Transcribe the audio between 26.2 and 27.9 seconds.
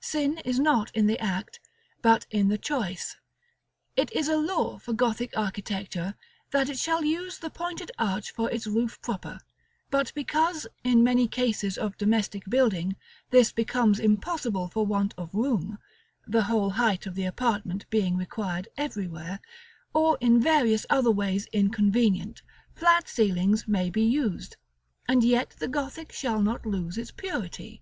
not lose its purity.